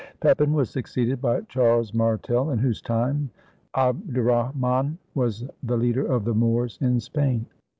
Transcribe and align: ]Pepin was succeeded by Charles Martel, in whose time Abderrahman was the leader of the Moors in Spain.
]Pepin 0.19 0.51
was 0.53 0.71
succeeded 0.71 1.21
by 1.21 1.41
Charles 1.41 1.93
Martel, 1.93 2.49
in 2.49 2.57
whose 2.57 2.81
time 2.81 3.29
Abderrahman 3.75 4.97
was 5.13 5.45
the 5.61 5.77
leader 5.77 6.07
of 6.07 6.25
the 6.25 6.33
Moors 6.33 6.79
in 6.81 6.99
Spain. 6.99 7.45